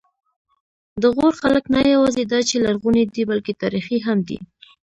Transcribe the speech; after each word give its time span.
د 1.01 1.03
غور 1.15 1.33
خلک 1.41 1.63
نه 1.75 1.79
یواځې 1.93 2.23
دا 2.31 2.39
چې 2.49 2.55
لرغوني 2.65 3.03
دي، 3.13 3.23
بلکې 3.31 3.59
تاریخي 3.61 3.97
هم 4.07 4.17
دي. 4.27 4.39